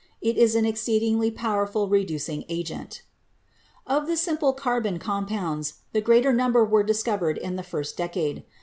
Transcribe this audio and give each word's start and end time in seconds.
It 0.19 0.35
is 0.35 0.55
an 0.55 0.65
exceedingly 0.65 1.29
powerful 1.29 1.87
reducing 1.87 2.43
agent. 2.49 3.03
Of 3.85 4.07
the 4.07 4.17
simple 4.17 4.51
carbon 4.51 4.97
compounds, 4.97 5.75
the 5.93 6.01
greater 6.01 6.33
number 6.33 6.65
were 6.65 6.81
discovered 6.81 7.37
in 7.37 7.55
the 7.55 7.61
first 7.61 7.97
decade. 7.97 8.43